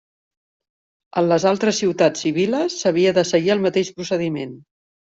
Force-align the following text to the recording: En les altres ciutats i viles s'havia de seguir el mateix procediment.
En 1.21 1.27
les 1.33 1.45
altres 1.51 1.79
ciutats 1.83 2.25
i 2.31 2.33
viles 2.41 2.81
s'havia 2.81 3.15
de 3.21 3.29
seguir 3.35 3.57
el 3.59 3.65
mateix 3.71 3.97
procediment. 4.03 4.61